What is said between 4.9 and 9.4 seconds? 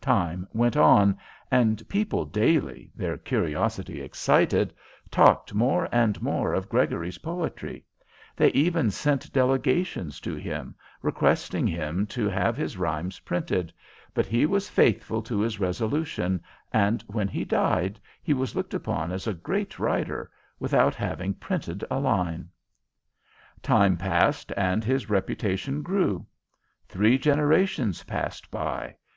talked more and more of Gregory's poetry; they even sent